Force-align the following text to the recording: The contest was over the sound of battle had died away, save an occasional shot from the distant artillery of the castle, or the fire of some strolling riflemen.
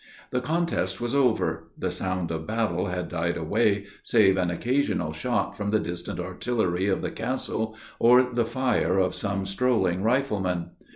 The 0.31 0.41
contest 0.41 0.99
was 0.99 1.13
over 1.13 1.65
the 1.77 1.91
sound 1.91 2.31
of 2.31 2.47
battle 2.47 2.87
had 2.87 3.07
died 3.07 3.37
away, 3.37 3.85
save 4.01 4.35
an 4.35 4.49
occasional 4.49 5.13
shot 5.13 5.55
from 5.55 5.69
the 5.69 5.77
distant 5.79 6.19
artillery 6.19 6.87
of 6.87 7.03
the 7.03 7.11
castle, 7.11 7.75
or 7.99 8.23
the 8.23 8.45
fire 8.45 8.97
of 8.97 9.13
some 9.13 9.45
strolling 9.45 10.01
riflemen. 10.01 10.71